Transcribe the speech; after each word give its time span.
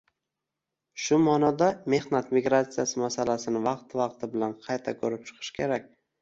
Shu 1.01 1.17
ma'noda, 1.25 1.67
mehnat 1.95 2.31
migratsiyasi 2.37 3.03
masalasini 3.03 3.63
vaqti-vaqti 3.69 4.31
bilan 4.33 4.57
qayta 4.65 4.97
ko'rib 5.05 5.29
chiqish 5.31 5.55
kerak 5.61 5.89